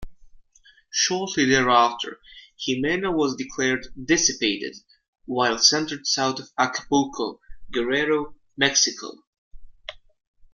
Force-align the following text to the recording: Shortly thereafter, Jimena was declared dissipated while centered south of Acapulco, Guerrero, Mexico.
Shortly 0.89 1.45
thereafter, 1.45 2.19
Jimena 2.59 3.13
was 3.15 3.35
declared 3.35 3.85
dissipated 4.03 4.75
while 5.25 5.59
centered 5.59 6.07
south 6.07 6.39
of 6.39 6.49
Acapulco, 6.57 7.39
Guerrero, 7.71 8.33
Mexico. 8.57 9.11